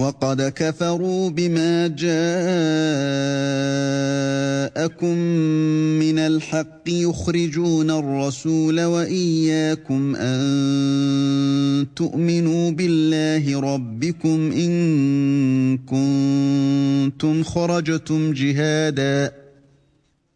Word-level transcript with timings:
وقد 0.00 0.42
كفروا 0.42 1.30
بما 1.30 1.86
جاءكم 1.88 2.06
من 5.98 6.18
الحق 6.18 6.82
يخرجون 6.88 7.90
الرسول 7.90 8.80
واياكم 8.80 10.16
ان 10.16 11.86
تؤمنوا 11.96 12.70
بالله 12.70 13.60
ربكم 13.60 14.52
ان 14.52 15.78
كنتم 15.86 17.42
خرجتم 17.42 18.32
جهادا 18.32 19.45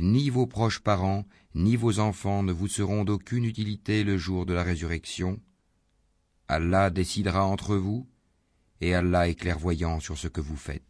ni 0.00 0.30
vos 0.30 0.46
proches 0.46 0.80
parents, 0.80 1.24
ni 1.54 1.76
vos 1.76 1.98
enfants 1.98 2.42
ne 2.42 2.52
vous 2.52 2.68
seront 2.68 3.04
d'aucune 3.04 3.44
utilité 3.44 4.04
le 4.04 4.16
jour 4.16 4.46
de 4.46 4.54
la 4.54 4.62
résurrection. 4.62 5.38
Allah 6.46 6.90
décidera 6.90 7.44
entre 7.44 7.76
vous, 7.76 8.06
et 8.80 8.94
Allah 8.94 9.28
est 9.28 9.34
clairvoyant 9.34 10.00
sur 10.00 10.16
ce 10.16 10.28
que 10.28 10.40
vous 10.40 10.56
faites. 10.56 10.84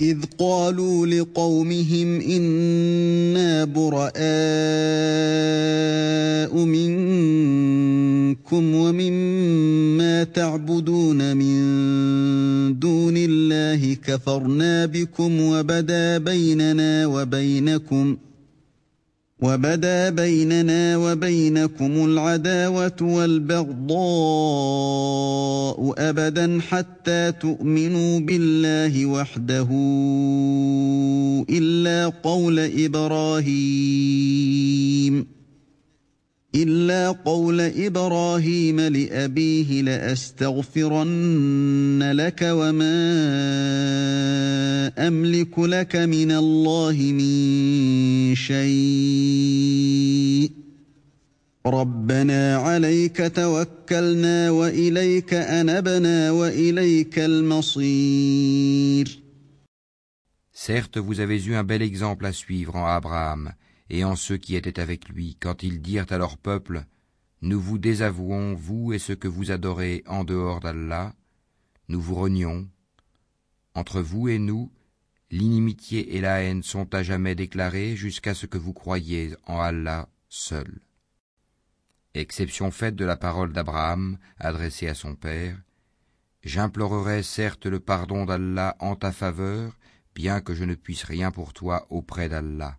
إذ 0.00 0.16
قالوا 0.38 1.06
لقومهم 1.06 2.20
إنا 2.20 3.64
براء 3.64 6.64
منكم 6.64 8.74
ومما 8.74 10.24
تعبدون 10.24 11.36
من 11.36 11.54
دون 12.78 13.14
الله 13.16 13.94
كفرنا 13.94 14.86
بكم 14.86 15.40
وبدا 15.40 16.18
بيننا 16.18 17.06
وبينكم 17.06 18.16
ۖ 18.16 18.16
وبدا 19.42 20.10
بيننا 20.10 20.96
وبينكم 20.96 22.04
العداوة 22.04 22.96
والبغضاء 23.02 25.94
أبدا 25.98 26.60
حتى 26.68 27.32
تؤمنوا 27.40 28.20
بالله 28.20 29.06
وحده 29.06 29.68
إلا 31.50 32.08
قول 32.08 32.58
إبراهيم 32.58 35.35
إلا 36.56 37.10
قول 37.10 37.60
إبراهيم 37.60 38.80
لأبيه 38.80 39.82
لأستغفرن 39.82 42.12
لك 42.14 42.40
وما 42.42 43.00
أملك 45.08 45.58
لك 45.58 45.96
من 45.96 46.30
الله 46.30 46.96
من 47.12 47.32
شيء 48.34 50.50
ربنا 51.66 52.56
عليك 52.56 53.32
توكلنا 53.34 54.50
وإليك 54.50 55.34
أنبنا 55.34 56.30
وإليك 56.30 57.18
المصير 57.18 59.06
Certes, 60.68 60.96
vous 61.08 61.20
avez 61.20 61.38
eu 61.48 61.52
un 61.54 61.64
bel 61.72 61.82
exemple 61.82 62.24
à 62.24 62.32
suivre 62.32 62.72
en 62.80 62.86
Abraham. 62.86 63.42
et 63.90 64.04
en 64.04 64.16
ceux 64.16 64.36
qui 64.36 64.56
étaient 64.56 64.80
avec 64.80 65.08
lui 65.08 65.36
quand 65.40 65.62
ils 65.62 65.80
dirent 65.80 66.10
à 66.10 66.18
leur 66.18 66.38
peuple 66.38 66.84
Nous 67.42 67.60
vous 67.60 67.78
désavouons, 67.78 68.54
vous 68.54 68.92
et 68.92 68.98
ce 68.98 69.12
que 69.12 69.28
vous 69.28 69.50
adorez 69.50 70.02
en 70.06 70.24
dehors 70.24 70.60
d'Allah, 70.60 71.14
nous 71.88 72.00
vous 72.00 72.14
renions. 72.14 72.68
Entre 73.74 74.00
vous 74.00 74.28
et 74.28 74.38
nous, 74.38 74.72
l'inimitié 75.30 76.16
et 76.16 76.20
la 76.20 76.42
haine 76.42 76.62
sont 76.62 76.92
à 76.94 77.02
jamais 77.02 77.34
déclarées 77.34 77.94
jusqu'à 77.94 78.34
ce 78.34 78.46
que 78.46 78.58
vous 78.58 78.72
croyiez 78.72 79.34
en 79.46 79.60
Allah 79.60 80.08
seul. 80.28 80.80
Exception 82.14 82.70
faite 82.70 82.96
de 82.96 83.04
la 83.04 83.16
parole 83.16 83.52
d'Abraham 83.52 84.18
adressée 84.38 84.88
à 84.88 84.94
son 84.94 85.14
père, 85.14 85.56
J'implorerai 86.44 87.24
certes 87.24 87.66
le 87.66 87.80
pardon 87.80 88.24
d'Allah 88.24 88.76
en 88.78 88.94
ta 88.94 89.10
faveur, 89.10 89.76
bien 90.14 90.40
que 90.40 90.54
je 90.54 90.62
ne 90.62 90.76
puisse 90.76 91.02
rien 91.02 91.32
pour 91.32 91.52
toi 91.52 91.88
auprès 91.90 92.28
d'Allah. 92.28 92.78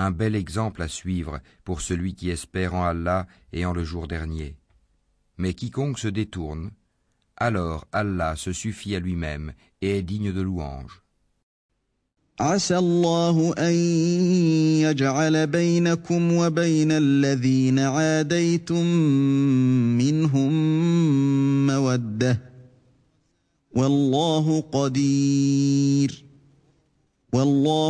un 0.00 0.10
bel 0.12 0.34
exemple 0.34 0.82
à 0.82 0.88
suivre 0.88 1.40
pour 1.62 1.80
celui 1.82 2.14
qui 2.14 2.30
espère 2.30 2.74
en 2.74 2.84
Allah 2.84 3.26
et 3.52 3.64
en 3.66 3.72
le 3.72 3.84
jour 3.84 4.08
dernier. 4.08 4.56
Mais 5.36 5.52
quiconque 5.54 5.98
se 5.98 6.08
détourne, 6.08 6.70
alors 7.36 7.86
Allah 7.92 8.34
se 8.36 8.52
suffit 8.52 8.94
à 8.94 9.00
lui-même 9.00 9.52
et 9.82 9.98
est 9.98 10.02
digne 10.02 10.32
de 10.32 10.40
louange. 10.40 11.02
Il 27.32 27.84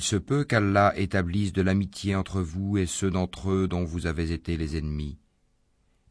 se 0.00 0.16
peut 0.16 0.42
qu'Allah 0.42 0.92
établisse 0.96 1.52
de 1.52 1.62
l'amitié 1.62 2.16
entre 2.16 2.40
vous 2.42 2.78
et 2.78 2.86
ceux 2.86 3.10
d'entre 3.10 3.50
eux 3.52 3.68
dont 3.68 3.84
vous 3.84 4.08
avez 4.08 4.32
été 4.32 4.56
les 4.56 4.76
ennemis. 4.76 5.18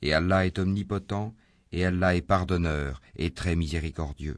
Et 0.01 0.13
Allah 0.13 0.45
est 0.45 0.57
omnipotent, 0.57 1.33
et 1.73 1.83
Allah 1.83 2.15
est 2.15 2.21
pardonneur 2.21 3.01
et 3.17 3.31
très 3.31 3.57
miséricordieux. 3.57 4.37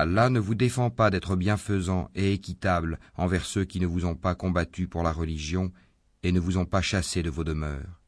Allah 0.00 0.30
ne 0.30 0.38
vous 0.38 0.54
défend 0.54 0.90
pas 0.90 1.10
d'être 1.10 1.34
bienfaisant 1.34 2.08
et 2.14 2.32
équitable 2.32 3.00
envers 3.16 3.44
ceux 3.44 3.64
qui 3.64 3.80
ne 3.80 3.86
vous 3.88 4.04
ont 4.06 4.14
pas 4.14 4.36
combattu 4.36 4.86
pour 4.86 5.02
la 5.02 5.10
religion 5.10 5.72
et 6.22 6.30
ne 6.30 6.38
vous 6.38 6.56
ont 6.56 6.66
pas 6.66 6.82
chassé 6.82 7.24
de 7.24 7.30
vos 7.30 7.42
demeures. 7.42 8.00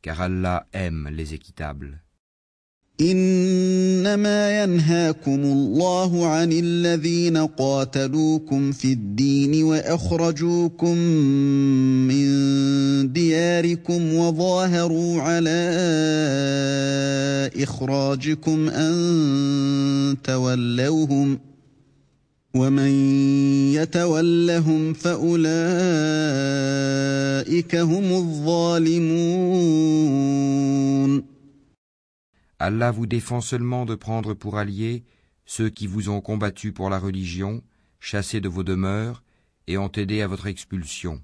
Car 0.00 0.22
Allah 0.22 0.66
aime 0.72 1.10
les 1.12 1.34
équitables. 1.34 2.00
Allah 12.98 14.80
vous 32.90 33.06
défend 33.06 33.40
seulement 33.40 33.84
de 33.84 33.94
prendre 33.94 34.32
pour 34.34 34.56
alliés 34.56 35.02
ceux 35.44 35.68
qui 35.68 35.86
vous 35.86 36.08
ont 36.08 36.20
combattu 36.20 36.72
pour 36.72 36.88
la 36.90 36.98
religion, 36.98 37.62
chassés 38.00 38.40
de 38.40 38.48
vos 38.48 38.62
demeures 38.64 39.22
et 39.66 39.76
ont 39.78 39.90
aidé 39.92 40.22
à 40.22 40.26
votre 40.28 40.46
expulsion 40.46 41.20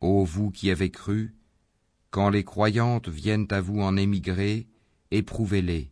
Ô 0.00 0.24
vous 0.24 0.50
qui 0.50 0.70
avez 0.70 0.90
cru, 0.90 1.34
quand 2.10 2.30
les 2.30 2.42
croyantes 2.42 3.10
viennent 3.10 3.46
à 3.50 3.60
vous 3.60 3.80
en 3.82 3.98
émigrer, 3.98 4.66
éprouvez-les. 5.10 5.90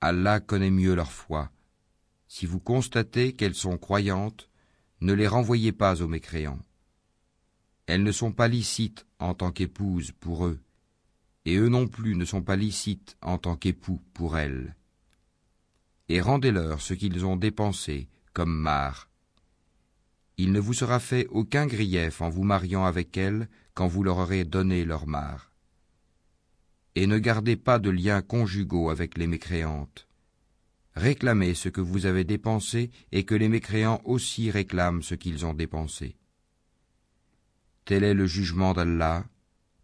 Allah 0.00 0.40
connaît 0.40 0.70
mieux 0.70 0.94
leur 0.94 1.12
foi. 1.12 1.50
Si 2.28 2.46
vous 2.46 2.60
constatez 2.60 3.34
qu'elles 3.34 3.54
sont 3.54 3.76
croyantes, 3.76 4.48
ne 5.02 5.12
les 5.12 5.28
renvoyez 5.28 5.72
pas 5.72 6.00
aux 6.02 6.08
mécréants. 6.08 6.58
Elles 7.84 8.02
ne 8.02 8.12
sont 8.12 8.32
pas 8.32 8.48
licites 8.48 9.06
en 9.18 9.34
tant 9.34 9.52
qu'épouses 9.52 10.12
pour 10.12 10.46
eux, 10.46 10.58
et 11.44 11.56
eux 11.56 11.68
non 11.68 11.86
plus 11.88 12.16
ne 12.16 12.24
sont 12.24 12.42
pas 12.42 12.56
licites 12.56 13.18
en 13.20 13.36
tant 13.36 13.56
qu'époux 13.56 14.00
pour 14.14 14.38
elles. 14.38 14.74
Et 16.08 16.20
rendez-leur 16.22 16.80
ce 16.80 16.94
qu'ils 16.94 17.24
ont 17.26 17.36
dépensé 17.36 18.08
comme 18.32 18.52
marre. 18.58 19.10
Il 20.38 20.52
ne 20.52 20.60
vous 20.60 20.74
sera 20.74 21.00
fait 21.00 21.26
aucun 21.30 21.66
grief 21.66 22.20
en 22.20 22.28
vous 22.28 22.42
mariant 22.44 22.84
avec 22.84 23.16
elles 23.16 23.48
quand 23.72 23.86
vous 23.88 24.02
leur 24.02 24.18
aurez 24.18 24.44
donné 24.44 24.84
leur 24.84 25.06
mare. 25.06 25.50
Et 26.94 27.06
ne 27.06 27.18
gardez 27.18 27.56
pas 27.56 27.78
de 27.78 27.90
liens 27.90 28.20
conjugaux 28.22 28.90
avec 28.90 29.16
les 29.16 29.26
mécréantes. 29.26 30.06
Réclamez 30.94 31.54
ce 31.54 31.68
que 31.68 31.80
vous 31.80 32.06
avez 32.06 32.24
dépensé 32.24 32.90
et 33.12 33.24
que 33.24 33.34
les 33.34 33.48
mécréants 33.48 34.00
aussi 34.04 34.50
réclament 34.50 35.02
ce 35.02 35.14
qu'ils 35.14 35.44
ont 35.44 35.54
dépensé. 35.54 36.16
Tel 37.84 38.02
est 38.02 38.14
le 38.14 38.26
jugement 38.26 38.72
d'Allah, 38.72 39.24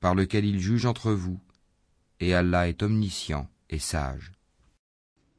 par 0.00 0.14
lequel 0.14 0.44
il 0.44 0.60
juge 0.60 0.86
entre 0.86 1.12
vous, 1.12 1.40
et 2.20 2.34
Allah 2.34 2.68
est 2.68 2.82
omniscient 2.82 3.48
et 3.70 3.78
sage. 3.78 4.32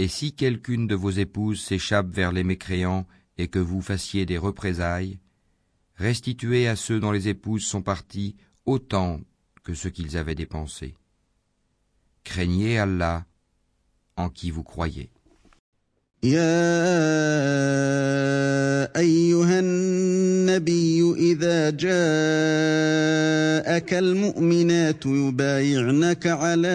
Et 0.00 0.06
si 0.06 0.32
quelqu'une 0.32 0.86
de 0.86 0.94
vos 0.94 1.10
épouses 1.10 1.60
s'échappe 1.60 2.06
vers 2.08 2.30
les 2.30 2.44
mécréants 2.44 3.04
et 3.36 3.48
que 3.48 3.58
vous 3.58 3.82
fassiez 3.82 4.26
des 4.26 4.38
représailles, 4.38 5.18
restituez 5.96 6.68
à 6.68 6.76
ceux 6.76 7.00
dont 7.00 7.10
les 7.10 7.26
épouses 7.26 7.64
sont 7.64 7.82
parties 7.82 8.36
autant 8.64 9.20
que 9.64 9.74
ce 9.74 9.88
qu'ils 9.88 10.16
avaient 10.16 10.36
dépensé. 10.36 10.94
Craignez 12.22 12.78
Allah 12.78 13.26
en 14.16 14.30
qui 14.30 14.52
vous 14.52 14.62
croyez. 14.62 15.10
النبي 20.66 21.14
إذا 21.18 21.70
جاءك 21.70 23.94
المؤمنات 23.94 25.06
يبايعنك 25.06 26.26
على 26.26 26.68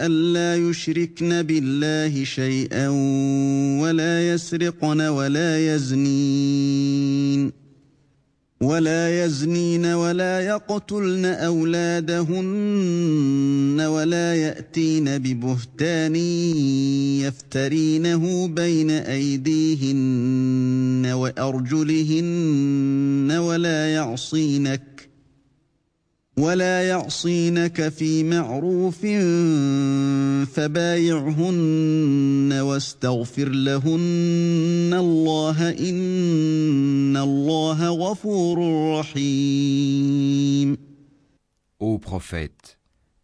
ألا 0.00 0.68
يشركن 0.68 1.42
بالله 1.42 2.24
شيئا 2.24 2.88
ولا 3.82 4.32
يسرقن 4.32 5.00
ولا 5.00 5.74
يزنين 5.74 7.63
ولا 8.64 9.24
يزنين 9.24 9.86
ولا 9.86 10.40
يقتلن 10.40 11.24
أولادهن 11.24 13.80
ولا 13.80 14.34
يأتين 14.34 15.18
ببهتان 15.18 16.16
يفترينه 17.66 18.48
بين 18.48 18.90
أيديهن 18.90 21.06
وأرجلهن 21.12 23.32
ولا 23.38 23.92
يعصينك 23.94 24.93
Ô 26.36 26.40
prophète, 26.48 27.78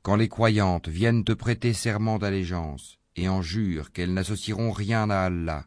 quand 0.02 0.17
les 0.17 0.29
croyantes 0.29 0.88
viennent 0.88 1.25
te 1.25 1.33
prêter 1.33 1.73
serment 1.73 2.19
d'allégeance 2.21 2.97
et 3.17 3.29
en 3.29 3.43
jurent 3.43 3.90
qu'elles 3.90 4.14
n'associeront 4.14 4.71
rien 4.71 5.11
à 5.11 5.23
Allah, 5.23 5.64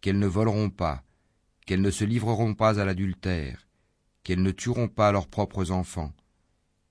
qu'elles 0.00 0.18
ne 0.18 0.26
voleront 0.26 0.70
pas, 0.70 1.02
qu'elles 1.66 1.82
ne 1.82 1.90
se 1.90 2.04
livreront 2.04 2.54
pas 2.54 2.80
à 2.80 2.86
l'adultère, 2.86 3.66
qu'elles 4.24 4.42
ne 4.42 4.50
tueront 4.50 4.88
pas 4.88 5.12
leurs 5.12 5.28
propres 5.28 5.70
enfants, 5.70 6.12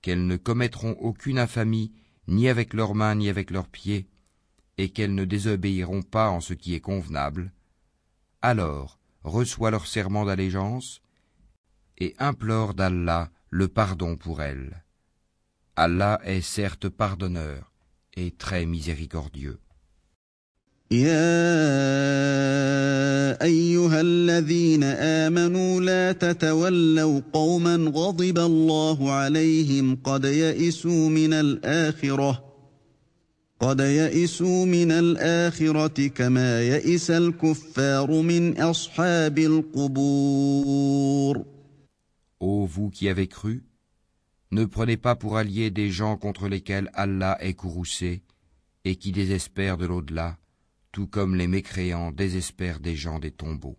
qu'elles 0.06 0.24
ne 0.28 0.36
commettront 0.36 0.92
aucune 1.00 1.36
infamie, 1.40 1.90
ni 2.28 2.48
avec 2.48 2.74
leurs 2.74 2.94
mains, 2.94 3.16
ni 3.16 3.28
avec 3.28 3.50
leurs 3.50 3.66
pieds, 3.66 4.06
et 4.78 4.90
qu'elles 4.90 5.16
ne 5.16 5.24
désobéiront 5.24 6.02
pas 6.02 6.30
en 6.30 6.40
ce 6.40 6.54
qui 6.54 6.74
est 6.74 6.80
convenable, 6.80 7.50
alors 8.40 9.00
reçois 9.24 9.72
leur 9.72 9.84
serment 9.88 10.24
d'allégeance 10.24 11.00
et 11.98 12.14
implore 12.20 12.74
d'Allah 12.74 13.32
le 13.50 13.66
pardon 13.66 14.14
pour 14.16 14.42
elles. 14.42 14.84
Allah 15.74 16.20
est 16.22 16.40
certes 16.40 16.88
pardonneur 16.88 17.72
et 18.14 18.30
très 18.30 18.64
miséricordieux. 18.64 19.58
يا 20.90 21.66
ايها 23.44 24.00
الذين 24.00 24.84
امنوا 24.84 25.80
لا 25.80 26.12
تتولوا 26.12 27.20
قوما 27.32 27.76
غضب 27.76 28.38
الله 28.38 29.12
عليهم 29.12 29.96
قد 30.04 30.24
يئسوا 30.24 31.08
من 31.08 31.32
الاخره 31.32 32.44
قد 33.60 33.80
يئسوا 33.80 34.64
من 34.66 34.90
الاخره 34.92 36.06
كما 36.06 36.62
يئس 36.62 37.10
الكفار 37.10 38.10
من 38.22 38.60
اصحاب 38.62 39.38
القبور 39.38 41.44
Ô 42.38 42.66
vous 42.66 42.90
qui 42.90 43.08
avez 43.08 43.28
cru, 43.28 43.64
ne 44.52 44.66
prenez 44.66 44.98
pas 44.98 45.14
pour 45.16 45.38
alliés 45.38 45.70
des 45.70 45.90
gens 45.90 46.18
contre 46.18 46.48
lesquels 46.48 46.90
Allah 46.92 47.38
est 47.40 47.54
courroucé 47.54 48.22
et 48.84 48.94
qui 48.96 49.10
désespèrent 49.10 49.78
de 49.78 49.86
l'au-delà. 49.86 50.36
tout 50.96 51.06
comme 51.06 51.34
les 51.34 51.46
mécréants 51.46 52.10
désespèrent 52.10 52.80
des 52.80 52.96
gens 52.96 53.18
des 53.18 53.30
tombeaux. 53.30 53.76